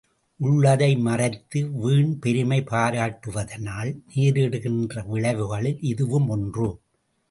உள்ளதை 0.39 0.95
மறைத்து 0.97 1.59
வீண் 1.81 2.15
பெருமை 2.19 2.59
பாராட்டுவதனால் 2.71 3.91
நேரிடுகின்ற 4.15 5.03
விளைவுகளில் 5.07 5.81
இதுவும் 5.81 6.29
ஒன்று. 6.29 6.69